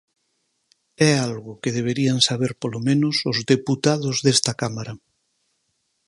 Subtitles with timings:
[1.09, 4.93] É algo que deberían saber polo menos os deputados desta Cámara.